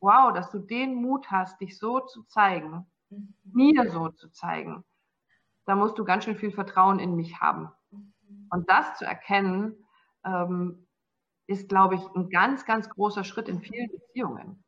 [0.00, 2.86] Wow, dass du den Mut hast, dich so zu zeigen,
[3.44, 4.84] mir so zu zeigen.
[5.64, 7.70] Da musst du ganz schön viel Vertrauen in mich haben.
[8.50, 9.83] Und das zu erkennen,
[10.24, 10.86] ähm,
[11.46, 14.62] ist, glaube ich, ein ganz, ganz großer Schritt in vielen Beziehungen.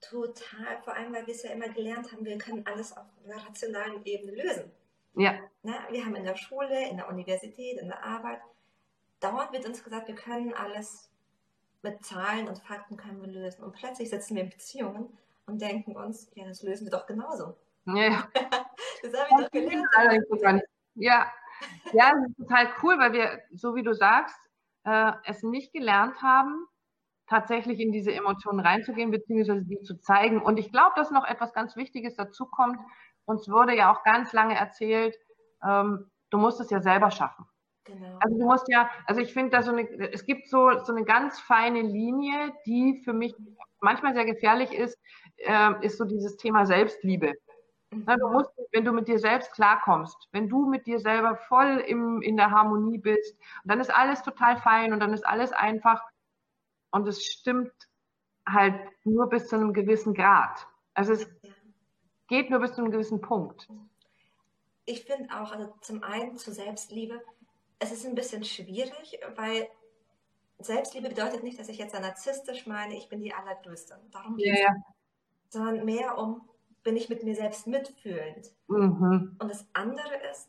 [0.00, 3.44] Total, vor allem, weil wir es ja immer gelernt haben, wir können alles auf einer
[3.44, 4.70] rationalen Ebene lösen.
[5.14, 5.34] Ja.
[5.62, 8.40] Na, wir haben in der Schule, in der Universität, in der Arbeit,
[9.20, 11.10] dauernd wird uns gesagt, wir können alles
[11.82, 13.64] mit Zahlen und Fakten können wir lösen.
[13.64, 17.56] Und plötzlich sitzen wir in Beziehungen und denken uns, ja, das lösen wir doch genauso.
[17.86, 18.28] Ja.
[19.02, 20.62] das habe ich doch gelernt.
[20.94, 21.32] Ja.
[21.92, 24.38] ja, das ist total cool, weil wir, so wie du sagst,
[24.88, 26.66] äh, es nicht gelernt haben,
[27.26, 30.40] tatsächlich in diese Emotionen reinzugehen, beziehungsweise die zu zeigen.
[30.40, 32.78] Und ich glaube, dass noch etwas ganz Wichtiges dazu kommt.
[33.26, 35.14] Uns wurde ja auch ganz lange erzählt,
[35.62, 37.44] ähm, du musst es ja selber schaffen.
[37.84, 38.18] Genau.
[38.20, 41.04] Also du musst ja, also ich finde da so eine, es gibt so, so eine
[41.04, 43.34] ganz feine Linie, die für mich
[43.80, 44.98] manchmal sehr gefährlich ist,
[45.36, 47.34] äh, ist so dieses Thema Selbstliebe.
[47.90, 48.06] Mhm.
[48.06, 52.22] Du musst, wenn du mit dir selbst klarkommst, wenn du mit dir selber voll im,
[52.22, 56.02] in der Harmonie bist, dann ist alles total fein und dann ist alles einfach
[56.90, 57.72] und es stimmt
[58.46, 58.74] halt
[59.04, 60.66] nur bis zu einem gewissen Grad.
[60.94, 61.28] Also es
[62.28, 63.68] geht nur bis zu einem gewissen Punkt.
[64.84, 67.22] Ich finde auch, also zum einen zur Selbstliebe,
[67.78, 69.68] es ist ein bisschen schwierig, weil
[70.58, 74.00] Selbstliebe bedeutet nicht, dass ich jetzt narzisstisch meine, ich bin die Allergrößte.
[74.10, 74.60] Darum geht es.
[74.60, 74.74] Ja, ja.
[75.50, 76.48] Sondern mehr um,
[76.88, 78.50] bin ich mit mir selbst mitfühlend.
[78.66, 79.36] Mhm.
[79.38, 80.48] Und das andere ist,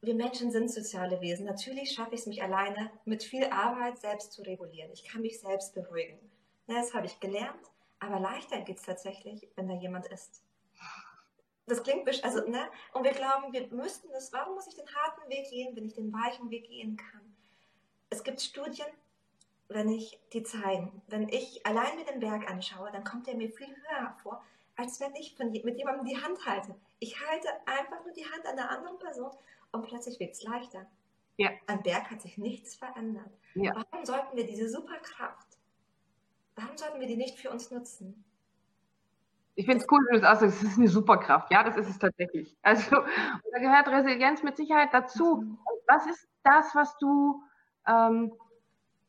[0.00, 1.44] wir Menschen sind soziale Wesen.
[1.44, 4.90] Natürlich schaffe ich es mich alleine mit viel Arbeit selbst zu regulieren.
[4.94, 6.18] Ich kann mich selbst beruhigen.
[6.68, 10.42] Das habe ich gelernt, aber leichter geht es tatsächlich, wenn da jemand ist.
[11.66, 12.66] Das klingt, also, ne?
[12.94, 15.92] Und wir glauben, wir müssten das, warum muss ich den harten Weg gehen, wenn ich
[15.92, 17.36] den weichen Weg gehen kann?
[18.08, 18.86] Es gibt Studien,
[19.68, 23.50] wenn ich die zeigen, wenn ich allein mir den Berg anschaue, dann kommt er mir
[23.50, 24.42] viel höher vor,
[24.78, 26.74] als wenn ich von, mit jemandem die Hand halte.
[27.00, 29.30] Ich halte einfach nur die Hand einer anderen Person
[29.72, 30.86] und plötzlich wird es leichter.
[31.36, 31.50] Ja.
[31.66, 33.30] Am Berg hat sich nichts verändert.
[33.54, 33.74] Ja.
[33.74, 35.58] Warum sollten wir diese Superkraft,
[36.54, 38.24] warum sollten wir die nicht für uns nutzen?
[39.56, 40.62] Ich finde es cool, wie du das aussagst.
[40.62, 41.50] Das ist eine Superkraft.
[41.50, 42.56] Ja, das ist es tatsächlich.
[42.62, 42.90] Also,
[43.52, 45.38] da gehört Resilienz mit Sicherheit dazu.
[45.38, 45.58] Mhm.
[45.88, 47.42] Was ist das, was du
[47.88, 48.32] ähm,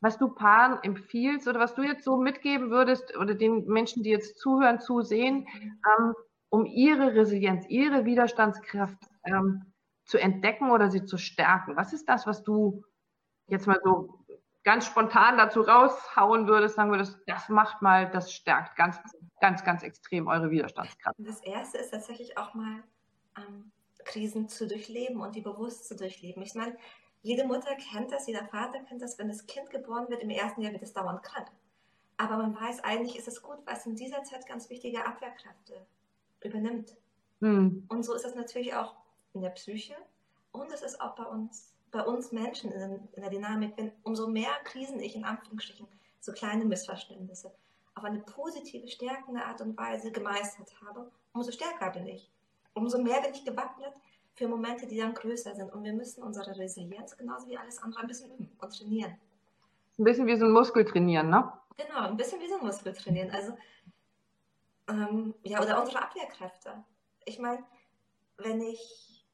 [0.01, 4.09] was du Paaren empfiehlst oder was du jetzt so mitgeben würdest oder den Menschen, die
[4.09, 6.13] jetzt zuhören, zusehen, ähm,
[6.49, 9.65] um ihre Resilienz, ihre Widerstandskraft ähm,
[10.05, 11.75] zu entdecken oder sie zu stärken?
[11.75, 12.83] Was ist das, was du
[13.47, 14.19] jetzt mal so
[14.63, 18.99] ganz spontan dazu raushauen würdest, sagen würdest, das macht mal, das stärkt ganz,
[19.41, 21.15] ganz, ganz extrem eure Widerstandskraft?
[21.19, 22.83] Das erste ist tatsächlich auch mal
[23.37, 23.71] ähm,
[24.05, 26.41] Krisen zu durchleben und die bewusst zu durchleben.
[26.43, 26.75] Ich meine,
[27.21, 30.61] jede Mutter kennt das, jeder Vater kennt das, wenn das Kind geboren wird, im ersten
[30.61, 31.49] Jahr wird es dauernd krank.
[32.17, 35.85] Aber man weiß, eigentlich ist es gut, es in dieser Zeit ganz wichtige Abwehrkräfte
[36.41, 36.95] übernimmt.
[37.39, 37.85] Hm.
[37.87, 38.95] Und so ist es natürlich auch
[39.33, 39.95] in der Psyche
[40.51, 44.27] und es ist auch bei uns, bei uns Menschen in, in der Dynamik, wenn umso
[44.27, 45.87] mehr Krisen ich in Anführungsstrichen,
[46.19, 47.51] so kleine Missverständnisse,
[47.95, 52.29] auf eine positive, stärkende Art und Weise gemeistert habe, umso stärker bin ich.
[52.73, 53.93] Umso mehr bin ich gewappnet,
[54.39, 55.71] für Momente, die dann größer sind.
[55.73, 59.17] Und wir müssen unsere Resilienz genauso wie alles andere ein bisschen üben und trainieren.
[59.97, 61.51] Ein bisschen wie so ein Muskel trainieren, ne?
[61.75, 63.31] Genau, ein bisschen wie so ein Muskel trainieren.
[63.31, 63.57] Also,
[64.87, 66.85] ähm, ja, oder unsere Abwehrkräfte.
[67.25, 67.65] Ich meine,
[68.37, 69.25] wenn ich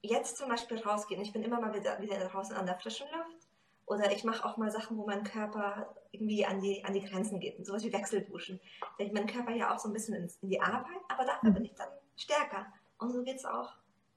[0.00, 3.46] jetzt zum Beispiel rausgehe, ich bin immer mal wieder, wieder draußen an der frischen Luft,
[3.84, 7.38] oder ich mache auch mal Sachen, wo mein Körper irgendwie an die, an die Grenzen
[7.38, 8.58] geht, sowas wie Wechselduschen.
[8.96, 11.50] Da ich meinen Körper ja auch so ein bisschen in, in die Arbeit, aber dafür
[11.50, 11.54] mhm.
[11.54, 12.64] bin ich dann stärker.
[12.96, 13.74] Und so geht es auch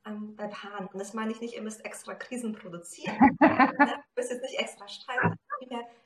[0.07, 0.87] ähm, bei Paaren.
[0.87, 3.17] Und das meine ich nicht, ihr müsst extra Krisen produzieren.
[3.39, 3.75] ne?
[3.79, 5.37] Ihr müsst jetzt nicht extra streiten.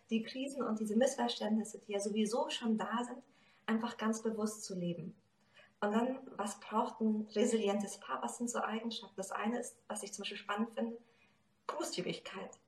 [0.10, 3.20] Die Krisen und diese Missverständnisse, die ja sowieso schon da sind,
[3.66, 5.16] einfach ganz bewusst zu leben.
[5.80, 8.22] Und dann, was braucht ein resilientes Paar?
[8.22, 9.16] Was sind so Eigenschaften?
[9.16, 10.98] Das eine ist, was ich zum Beispiel spannend finde,
[11.68, 12.60] Großzügigkeit.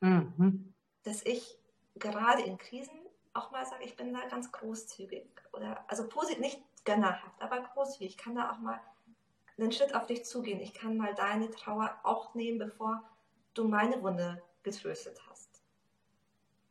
[0.00, 0.72] Mhm.
[1.04, 1.58] Dass ich
[1.96, 2.98] gerade in Krisen
[3.34, 5.28] auch mal sage, ich bin da ganz großzügig.
[5.52, 8.08] Oder, also positiv, nicht gönnerhaft, aber großzügig.
[8.08, 8.80] Ich kann da auch mal
[9.58, 10.60] einen Schritt auf dich zugehen.
[10.60, 13.02] Ich kann mal deine Trauer auch nehmen, bevor
[13.54, 15.62] du meine Wunde getröstet hast.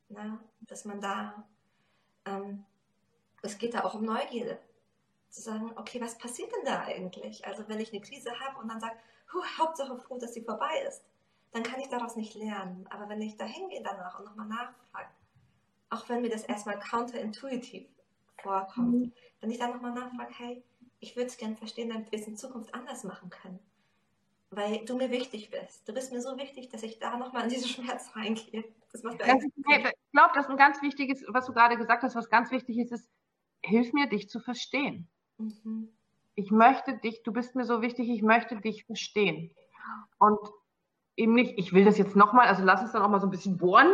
[0.09, 1.47] Na, dass man da,
[2.25, 2.63] ähm,
[3.41, 4.59] es geht da auch um Neugierde.
[5.29, 7.45] Zu sagen, okay, was passiert denn da eigentlich?
[7.45, 8.95] Also wenn ich eine Krise habe und dann sage,
[9.57, 11.03] Hauptsache froh, dass sie vorbei ist,
[11.51, 12.85] dann kann ich daraus nicht lernen.
[12.89, 15.09] Aber wenn ich da hingehe danach und nochmal nachfrage,
[15.89, 17.87] auch wenn mir das erstmal counterintuitiv
[18.41, 19.13] vorkommt, mhm.
[19.41, 20.63] wenn ich dann nochmal nachfrage, hey,
[21.05, 23.59] ich würde es gerne verstehen, damit wir es in Zukunft anders machen können.
[24.49, 25.87] Weil du mir wichtig bist.
[25.87, 28.63] Du bist mir so wichtig, dass ich da nochmal in diesen Schmerz reingehe.
[28.91, 32.15] Das macht das ich glaube, das ist ein ganz wichtiges, was du gerade gesagt hast,
[32.15, 33.09] was ganz wichtig ist, ist,
[33.61, 35.07] hilf mir, dich zu verstehen.
[35.37, 35.89] Mhm.
[36.35, 39.51] Ich möchte dich, du bist mir so wichtig, ich möchte dich verstehen.
[40.17, 40.39] Und
[41.17, 43.31] eben nicht, ich will das jetzt nochmal, also lass uns dann auch mal so ein
[43.31, 43.93] bisschen bohren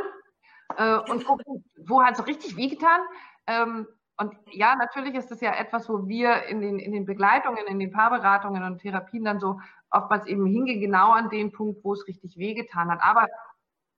[0.78, 3.02] äh, und gucken, wo hat es richtig wehgetan.
[3.48, 3.88] Ähm,
[4.22, 7.80] und ja, natürlich ist es ja etwas, wo wir in den, in den Begleitungen, in
[7.80, 12.08] den Paarberatungen und Therapien dann so oftmals eben hingehen, genau an den Punkt, wo es
[12.08, 13.00] richtig wehgetan hat.
[13.02, 13.26] Aber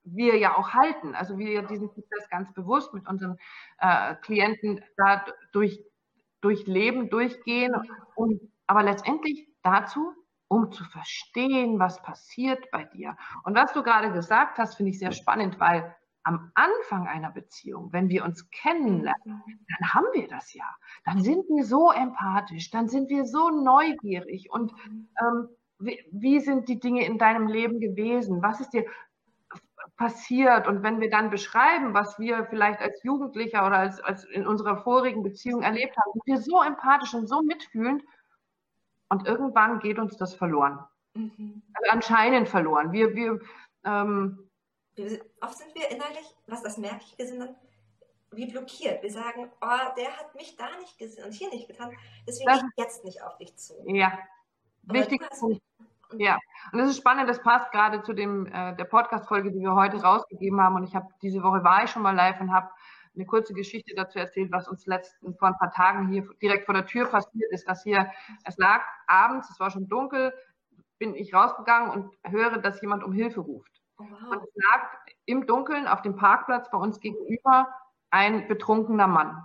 [0.05, 3.37] wir ja auch halten, also wir diesen Prozess ganz bewusst mit unseren
[3.79, 5.83] äh, Klienten da durch,
[6.39, 7.75] durchleben, durchgehen.
[8.15, 10.13] Und, aber letztendlich dazu,
[10.47, 13.17] um zu verstehen, was passiert bei dir.
[13.43, 17.91] Und was du gerade gesagt hast, finde ich sehr spannend, weil am Anfang einer Beziehung,
[17.91, 20.65] wenn wir uns kennenlernen, dann haben wir das ja.
[21.05, 24.73] Dann sind wir so empathisch, dann sind wir so neugierig und
[25.19, 28.41] ähm, wie, wie sind die Dinge in deinem Leben gewesen?
[28.41, 28.85] Was ist dir
[29.97, 30.67] passiert?
[30.67, 34.77] Und wenn wir dann beschreiben, was wir vielleicht als Jugendlicher oder als, als in unserer
[34.77, 38.03] vorigen Beziehung erlebt haben, sind wir so empathisch und so mitfühlend.
[39.09, 40.79] Und irgendwann geht uns das verloren.
[41.15, 41.61] Mhm.
[41.73, 42.91] Also anscheinend verloren.
[42.91, 43.39] Wir, wir,
[43.83, 44.49] ähm,
[45.41, 47.55] oft sind wir innerlich, was das merke ich, wir sind dann
[48.31, 49.03] wie blockiert.
[49.03, 51.91] Wir sagen, oh, der hat mich da nicht gesehen und hier nicht getan,
[52.27, 53.73] deswegen gehe ich jetzt nicht auf dich zu.
[53.85, 54.17] Ja,
[54.83, 55.21] wichtig.
[56.17, 56.37] Ja,
[56.71, 59.97] und das ist spannend, das passt gerade zu dem äh, der Podcast-Folge, die wir heute
[60.01, 60.75] rausgegeben haben.
[60.75, 62.69] Und ich habe diese Woche war ich schon mal live und habe
[63.15, 66.73] eine kurze Geschichte dazu erzählt, was uns letzten vor ein paar Tagen hier direkt vor
[66.73, 68.11] der Tür passiert ist, dass hier,
[68.43, 70.33] es lag abends, es war schon dunkel,
[70.99, 73.82] bin ich rausgegangen und höre, dass jemand um Hilfe ruft.
[73.99, 74.31] Oh, wow.
[74.31, 74.89] Und es lag
[75.25, 77.67] im Dunkeln auf dem Parkplatz bei uns gegenüber
[78.09, 79.43] ein betrunkener Mann.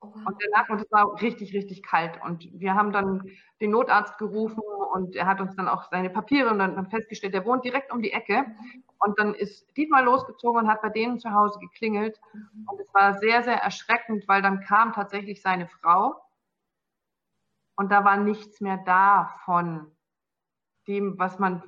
[0.00, 0.26] Oh, wow.
[0.26, 2.20] Und der lag und es war richtig, richtig kalt.
[2.22, 4.62] Und wir haben dann den Notarzt gerufen
[4.94, 8.02] und er hat uns dann auch seine Papiere und dann festgestellt, der wohnt direkt um
[8.02, 8.46] die Ecke.
[8.98, 12.20] Und dann ist Dietmar losgezogen und hat bei denen zu Hause geklingelt.
[12.32, 12.66] Mhm.
[12.68, 16.16] Und es war sehr, sehr erschreckend, weil dann kam tatsächlich seine Frau
[17.76, 19.90] und da war nichts mehr da von
[20.90, 21.62] dem, was man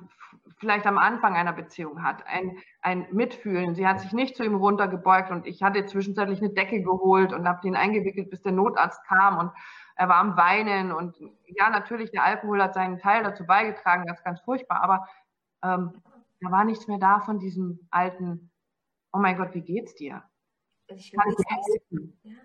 [0.57, 2.25] vielleicht am Anfang einer Beziehung hat.
[2.27, 3.75] Ein, ein Mitfühlen.
[3.75, 7.47] Sie hat sich nicht zu ihm runtergebeugt und ich hatte zwischenzeitlich eine Decke geholt und
[7.47, 9.51] habe den eingewickelt, bis der Notarzt kam und
[9.95, 14.17] er war am Weinen und ja, natürlich, der Alkohol hat seinen Teil dazu beigetragen, das
[14.17, 15.07] ist ganz furchtbar, aber
[15.63, 16.01] ähm,
[16.41, 18.51] da war nichts mehr da von diesem alten,
[19.13, 20.23] oh mein Gott, wie geht's dir?
[20.87, 22.19] Ich Kann ich helfen?
[22.23, 22.35] Ja.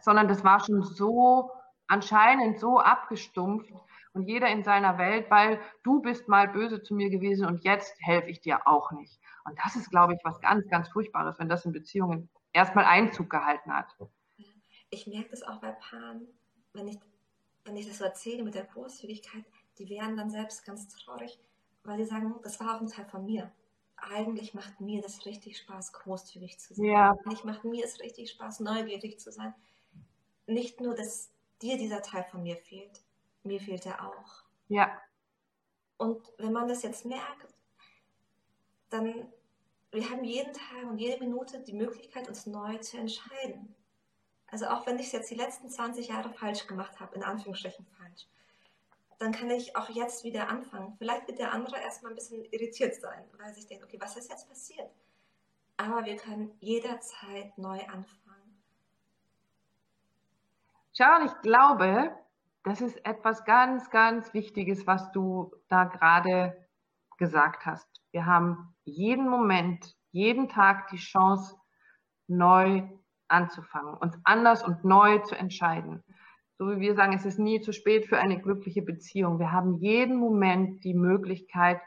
[0.00, 1.50] Sondern das war schon so
[1.86, 3.72] anscheinend so abgestumpft
[4.14, 8.00] und jeder in seiner Welt, weil du bist mal böse zu mir gewesen und jetzt
[8.00, 9.20] helfe ich dir auch nicht.
[9.44, 13.28] Und das ist, glaube ich, was ganz, ganz Furchtbares, wenn das in Beziehungen erstmal Einzug
[13.28, 13.94] gehalten hat.
[14.90, 16.28] Ich merke das auch bei Paaren,
[16.72, 16.98] wenn ich,
[17.64, 19.44] wenn ich das so erzähle mit der Großzügigkeit,
[19.78, 21.38] die werden dann selbst ganz traurig,
[21.82, 23.50] weil sie sagen, das war auch ein Teil von mir.
[23.96, 26.86] Eigentlich macht mir das richtig Spaß, großzügig zu sein.
[26.86, 27.16] Ja.
[27.24, 29.54] Eigentlich macht mir es richtig Spaß, neugierig zu sein.
[30.46, 33.03] Nicht nur, dass dir dieser Teil von mir fehlt,
[33.44, 34.44] mir fehlt er auch.
[34.68, 35.00] Ja.
[35.96, 37.54] Und wenn man das jetzt merkt,
[38.90, 39.32] dann,
[39.90, 43.74] wir haben jeden Tag und jede Minute die Möglichkeit, uns neu zu entscheiden.
[44.50, 47.86] Also auch wenn ich es jetzt die letzten 20 Jahre falsch gemacht habe, in Anführungsstrichen
[47.86, 48.26] falsch,
[49.18, 50.94] dann kann ich auch jetzt wieder anfangen.
[50.98, 54.30] Vielleicht wird der andere erstmal ein bisschen irritiert sein, weil sich denkt, okay, was ist
[54.30, 54.90] jetzt passiert?
[55.76, 58.62] Aber wir können jederzeit neu anfangen.
[60.92, 62.16] Schau, ich glaube,
[62.64, 66.68] das ist etwas ganz, ganz Wichtiges, was du da gerade
[67.18, 67.88] gesagt hast.
[68.10, 71.56] Wir haben jeden Moment, jeden Tag die Chance,
[72.26, 72.82] neu
[73.28, 76.02] anzufangen, uns anders und neu zu entscheiden
[76.58, 79.38] so wie wir sagen, es ist nie zu spät für eine glückliche Beziehung.
[79.38, 81.80] Wir haben jeden Moment die Möglichkeit,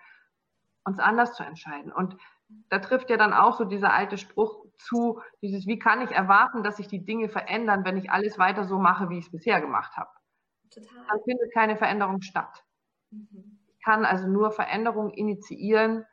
[0.84, 1.92] uns anders zu entscheiden.
[1.92, 2.18] Und
[2.70, 6.63] da trifft ja dann auch so dieser alte Spruch zu, dieses, wie kann ich erwarten,
[6.63, 9.62] dass sich die Dinge verändern, wenn ich alles weiter so mache, wie ich es bisher
[9.62, 10.10] gemacht habe.
[10.70, 11.06] Total.
[11.10, 12.64] Dann findet keine Veränderung statt.
[13.12, 13.60] Mhm.
[13.68, 16.06] Ich kann also nur Veränderung initiieren,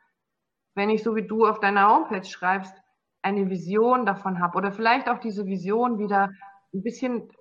[0.75, 2.73] wenn ich so wie du auf deiner Homepage schreibst,
[3.21, 6.29] eine Vision davon habe oder vielleicht auch diese Vision wieder
[6.73, 7.31] ein bisschen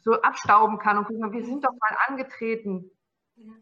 [0.00, 2.90] so abstauben kann und gucken, wir sind doch mal angetreten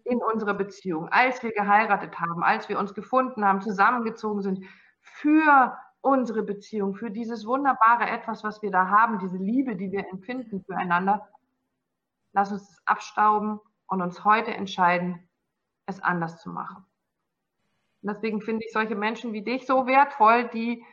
[0.04, 4.64] in unsere Beziehung, als wir geheiratet haben, als wir uns gefunden haben, zusammengezogen sind,
[5.00, 10.08] für unsere Beziehung, für dieses wunderbare Etwas, was wir da haben, diese Liebe, die wir
[10.10, 11.28] empfinden füreinander.
[12.32, 15.28] Lass uns das abstauben und uns heute entscheiden,
[15.86, 16.84] es anders zu machen.
[18.02, 20.84] Und deswegen finde ich solche Menschen wie dich so wertvoll, die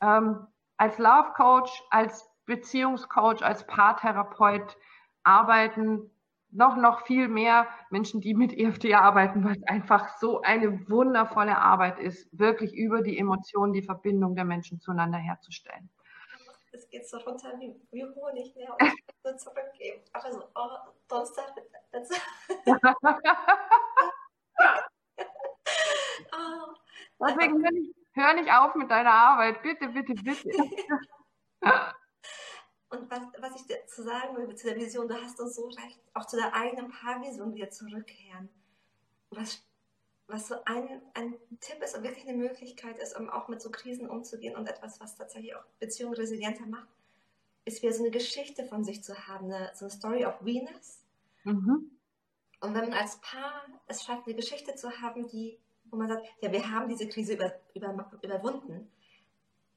[0.00, 4.76] ähm, als Love Coach, als Beziehungscoach, als Paartherapeut
[5.22, 6.10] arbeiten
[6.52, 11.56] noch, noch viel mehr Menschen, die mit EFT arbeiten, weil es einfach so eine wundervolle
[11.58, 15.88] Arbeit ist, wirklich über die Emotionen, die Verbindung der Menschen zueinander herzustellen.
[16.72, 18.66] Es geht so runter wie, wie Honig, ne?
[18.72, 20.02] Und ich so zurückgeben.
[20.12, 21.52] Aber so, oh, Donnerstag.
[26.32, 26.74] oh.
[27.20, 29.62] Deswegen hör nicht, hör nicht auf mit deiner Arbeit.
[29.62, 30.50] Bitte, bitte, bitte.
[32.88, 35.66] Und was, was ich dir zu sagen will zu der Vision, du hast uns so
[35.66, 38.50] recht, auch zu der eigenen Paarvision wieder zurückkehren.
[39.30, 39.64] Was,
[40.32, 43.70] was so ein, ein Tipp ist und wirklich eine Möglichkeit ist, um auch mit so
[43.70, 46.88] Krisen umzugehen und etwas, was tatsächlich auch Beziehungen resilienter macht,
[47.64, 51.04] ist wieder so eine Geschichte von sich zu haben, eine, so eine Story of Venus.
[51.44, 51.90] Mhm.
[52.60, 55.58] Und wenn man als Paar es schafft, eine Geschichte zu haben, die,
[55.90, 58.90] wo man sagt, ja, wir haben diese Krise über, über, überwunden,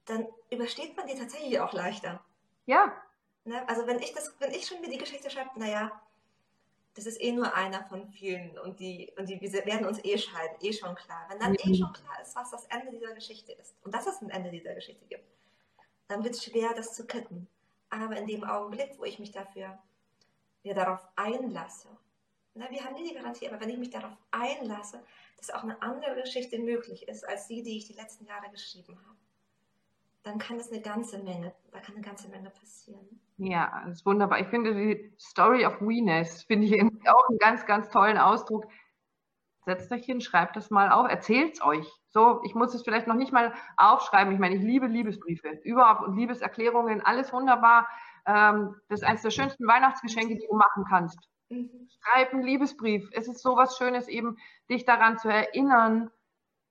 [0.06, 2.24] dann übersteht man die tatsächlich auch leichter.
[2.66, 2.94] Ja.
[3.44, 3.68] Ne?
[3.68, 5.92] Also wenn ich das, wenn ich schon mir die Geschichte schreibe, naja,
[6.96, 10.18] das ist eh nur einer von vielen und die, und die wir werden uns eh
[10.18, 11.26] scheiden, eh schon klar.
[11.30, 11.58] Wenn dann mhm.
[11.74, 14.50] eh schon klar ist, was das Ende dieser Geschichte ist und dass es ein Ende
[14.50, 15.26] dieser Geschichte gibt,
[16.08, 17.48] dann wird es schwer, das zu kitten.
[17.90, 19.78] Aber in dem Augenblick, wo ich mich dafür
[20.64, 21.90] wieder darauf einlasse,
[22.54, 25.04] na, wir haben nie die Garantie, aber wenn ich mich darauf einlasse,
[25.36, 28.98] dass auch eine andere Geschichte möglich ist, als die, die ich die letzten Jahre geschrieben
[29.06, 29.18] habe,
[30.26, 33.22] dann kann es eine ganze Menge, da kann eine ganze Menge passieren.
[33.38, 34.40] Ja, das ist wunderbar.
[34.40, 36.74] Ich finde die Story of Weeness, finde ich
[37.08, 38.66] auch einen ganz, ganz tollen Ausdruck.
[39.66, 41.88] Setzt euch hin, schreibt das mal auf, erzählt es euch.
[42.10, 44.34] So, ich muss es vielleicht noch nicht mal aufschreiben.
[44.34, 47.88] Ich meine, ich liebe Liebesbriefe, überhaupt und Liebeserklärungen, alles wunderbar.
[48.26, 51.20] Ähm, das ist eines der schönsten Weihnachtsgeschenke, die du machen kannst.
[51.50, 51.88] Mhm.
[52.00, 53.08] Schreib einen Liebesbrief.
[53.12, 54.38] Es ist so was Schönes, eben
[54.70, 56.10] dich daran zu erinnern,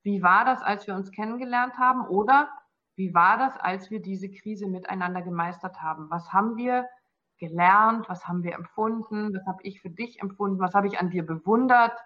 [0.03, 2.49] wie war das, als wir uns kennengelernt haben oder
[2.95, 6.09] wie war das, als wir diese Krise miteinander gemeistert haben?
[6.09, 6.87] Was haben wir
[7.37, 8.07] gelernt?
[8.07, 9.33] Was haben wir empfunden?
[9.33, 10.59] Was habe ich für dich empfunden?
[10.59, 11.97] Was habe ich an dir bewundert?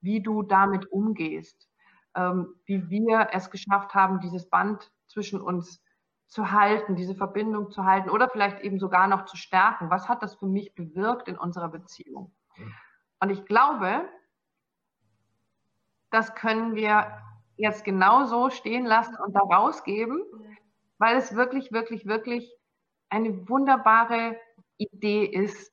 [0.00, 1.68] Wie du damit umgehst?
[2.14, 5.82] Ähm, wie wir es geschafft haben, dieses Band zwischen uns
[6.26, 9.90] zu halten, diese Verbindung zu halten oder vielleicht eben sogar noch zu stärken.
[9.90, 12.32] Was hat das für mich bewirkt in unserer Beziehung?
[13.20, 14.08] Und ich glaube,
[16.10, 17.06] das können wir
[17.60, 20.22] jetzt genau so stehen lassen und da rausgeben,
[20.98, 22.50] weil es wirklich, wirklich, wirklich
[23.10, 24.38] eine wunderbare
[24.78, 25.72] Idee ist,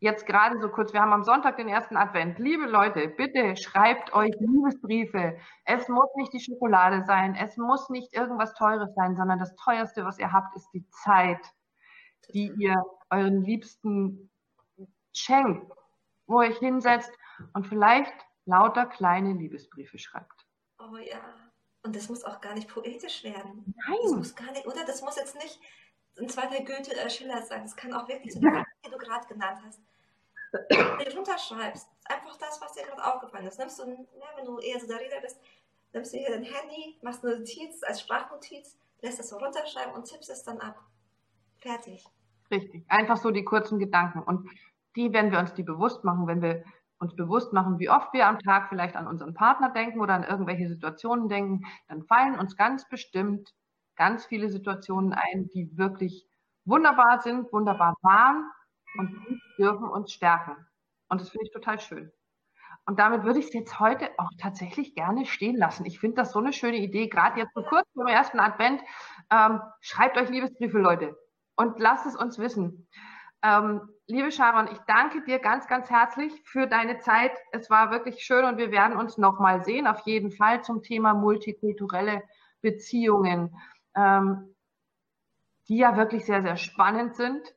[0.00, 2.38] jetzt gerade so kurz, wir haben am Sonntag den ersten Advent.
[2.38, 5.38] Liebe Leute, bitte schreibt euch Liebesbriefe.
[5.64, 10.04] Es muss nicht die Schokolade sein, es muss nicht irgendwas Teures sein, sondern das Teuerste,
[10.04, 11.44] was ihr habt, ist die Zeit,
[12.34, 14.30] die ihr euren Liebsten
[15.12, 15.70] schenkt,
[16.26, 17.12] wo ihr euch hinsetzt
[17.52, 18.14] und vielleicht
[18.46, 20.49] lauter kleine Liebesbriefe schreibt.
[20.80, 21.20] Oh ja.
[21.82, 23.74] Und das muss auch gar nicht poetisch werden.
[23.86, 23.98] Nein.
[24.02, 24.84] Das muss gar nicht, oder?
[24.84, 25.58] Das muss jetzt nicht
[26.18, 27.62] ein zweiter Goethe äh, Schiller sein.
[27.62, 28.64] Das kann auch wirklich so, ja.
[28.82, 29.80] wie du gerade genannt hast
[30.52, 33.58] wenn du runterschreibst, einfach das, was dir gerade aufgefallen ist.
[33.58, 35.40] Nimmst du, ja, wenn du eher so der Rede bist,
[35.92, 40.04] nimmst du hier dein Handy, machst eine Notiz als Sprachnotiz, lässt es so runterschreiben und
[40.04, 40.76] tippst es dann ab.
[41.58, 42.04] Fertig.
[42.50, 42.84] Richtig.
[42.88, 44.22] Einfach so die kurzen Gedanken.
[44.22, 44.48] Und
[44.96, 46.64] die, wenn wir uns die bewusst machen, wenn wir
[47.00, 50.22] uns bewusst machen, wie oft wir am Tag vielleicht an unseren Partner denken oder an
[50.22, 53.52] irgendwelche Situationen denken, dann fallen uns ganz bestimmt
[53.96, 56.26] ganz viele Situationen ein, die wirklich
[56.64, 58.50] wunderbar sind, wunderbar waren
[58.98, 60.54] und dürfen uns stärken.
[61.08, 62.12] Und das finde ich total schön.
[62.86, 65.86] Und damit würde ich es jetzt heute auch tatsächlich gerne stehen lassen.
[65.86, 68.82] Ich finde das so eine schöne Idee, gerade jetzt so kurz vor dem ersten Advent.
[69.30, 71.16] Ähm, schreibt euch Liebesbriefe, Leute,
[71.56, 72.88] und lasst es uns wissen.
[73.42, 77.32] Ähm, liebe Sharon, ich danke dir ganz, ganz herzlich für deine Zeit.
[77.52, 81.14] Es war wirklich schön und wir werden uns nochmal sehen, auf jeden Fall zum Thema
[81.14, 82.22] multikulturelle
[82.60, 83.56] Beziehungen,
[83.94, 84.54] ähm,
[85.68, 87.54] die ja wirklich sehr, sehr spannend sind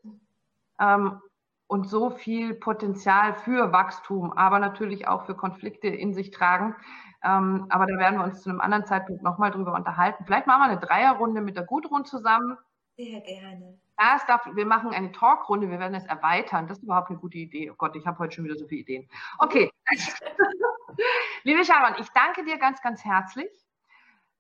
[0.80, 1.20] ähm,
[1.68, 6.76] und so viel Potenzial für Wachstum, aber natürlich auch für Konflikte in sich tragen.
[7.24, 10.24] Ähm, aber da werden wir uns zu einem anderen Zeitpunkt nochmal drüber unterhalten.
[10.26, 12.58] Vielleicht machen wir eine Dreierrunde mit der Gudrun zusammen.
[12.96, 13.80] Sehr gerne.
[14.00, 16.68] Ja, es darf, wir machen eine Talkrunde, wir werden es erweitern.
[16.68, 17.70] Das ist überhaupt eine gute Idee.
[17.70, 19.10] Oh Gott, ich habe heute schon wieder so viele Ideen.
[19.38, 19.72] Okay.
[21.44, 23.52] liebe Sharon, ich danke dir ganz, ganz herzlich.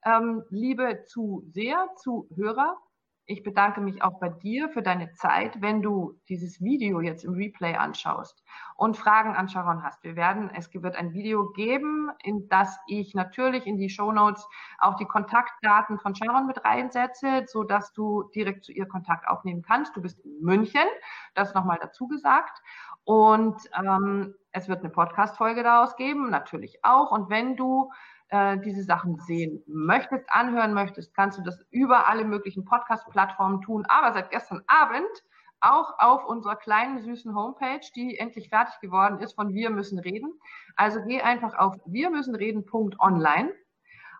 [0.05, 2.77] Ähm, liebe Zuseher, Zuhörer,
[3.25, 7.33] ich bedanke mich auch bei dir für deine Zeit, wenn du dieses Video jetzt im
[7.33, 8.43] Replay anschaust
[8.75, 10.03] und Fragen an Sharon hast.
[10.03, 14.45] Wir werden, es wird ein Video geben, in das ich natürlich in die Show Notes
[14.77, 19.61] auch die Kontaktdaten von Sharon mit reinsetze, so dass du direkt zu ihr Kontakt aufnehmen
[19.61, 19.95] kannst.
[19.95, 20.87] Du bist in München,
[21.33, 22.61] das nochmal dazu gesagt.
[23.05, 27.11] Und ähm, es wird eine Podcast-Folge daraus geben, natürlich auch.
[27.11, 27.91] Und wenn du
[28.29, 33.85] äh, diese Sachen sehen möchtest, anhören möchtest, kannst du das über alle möglichen Podcast-Plattformen tun.
[33.87, 35.23] Aber seit gestern Abend
[35.59, 40.33] auch auf unserer kleinen süßen Homepage, die endlich fertig geworden ist von Wir müssen reden.
[40.75, 43.51] Also geh einfach auf wir müssen reden.online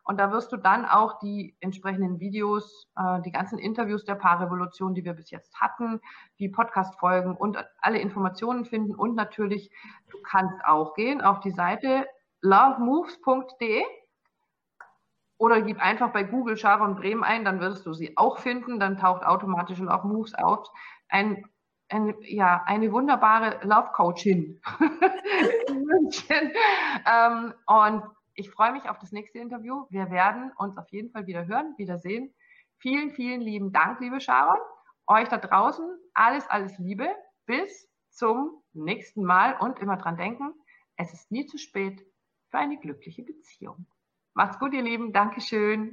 [0.06, 4.94] und da wirst du dann auch die entsprechenden Videos, äh, die ganzen Interviews der Paarrevolution,
[4.94, 6.02] die wir bis jetzt hatten,
[6.40, 8.96] die Podcast-Folgen und alle Informationen finden.
[8.96, 9.72] Und natürlich,
[10.10, 12.06] du kannst auch gehen auf die Seite
[12.42, 13.84] lovemoves.de
[15.38, 18.80] oder gib einfach bei Google Sharon Bremen ein, dann wirst du sie auch finden.
[18.80, 20.68] Dann taucht automatisch Love Moves auf.
[21.08, 21.46] Ein,
[21.90, 24.62] ein, ja, eine wunderbare Love Coachin
[25.68, 26.52] in München.
[27.06, 28.04] Ähm, und
[28.36, 29.86] ich freue mich auf das nächste Interview.
[29.90, 32.34] Wir werden uns auf jeden Fall wieder hören, wiedersehen.
[32.80, 34.58] Vielen, vielen lieben Dank, liebe Sharon.
[35.08, 37.08] Euch da draußen alles, alles Liebe.
[37.46, 40.54] Bis zum nächsten Mal und immer dran denken,
[40.98, 42.06] es ist nie zu spät
[42.50, 43.86] für eine glückliche Beziehung.
[44.34, 45.14] Macht's gut, ihr Lieben.
[45.14, 45.92] Dankeschön.